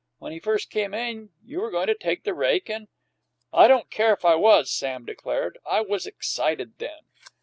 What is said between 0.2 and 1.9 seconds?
he first came in, you were goin'